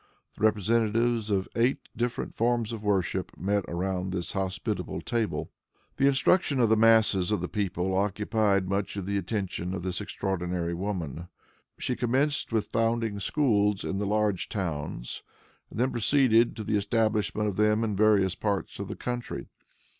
The 0.33 0.41
representatives 0.45 1.29
of 1.29 1.47
eight 1.55 1.77
different 1.95 2.33
forms 2.33 2.73
of 2.73 2.81
worship 2.81 3.37
met 3.37 3.63
around 3.67 4.11
this 4.11 4.31
hospitable 4.31 5.01
board. 5.07 5.47
The 5.97 6.07
instruction 6.07 6.59
of 6.59 6.69
the 6.69 6.75
masses 6.75 7.31
of 7.31 7.39
the 7.39 7.47
people 7.47 7.95
occupied 7.95 8.67
much 8.67 8.97
of 8.97 9.05
the 9.05 9.19
attention 9.19 9.75
of 9.75 9.83
this 9.83 10.01
extraordinary 10.01 10.73
woman. 10.73 11.27
She 11.77 11.95
commenced 11.95 12.51
with 12.51 12.69
founding 12.71 13.19
schools 13.19 13.83
in 13.83 13.99
the 13.99 14.07
large 14.07 14.49
towns; 14.49 15.21
and 15.69 15.79
then 15.79 15.91
proceeded 15.91 16.55
to 16.55 16.63
the 16.63 16.77
establishment 16.77 17.47
of 17.47 17.55
them 17.57 17.83
in 17.83 17.95
various 17.95 18.33
parts 18.33 18.79
of 18.79 18.87
the 18.87 18.95
country. 18.95 19.49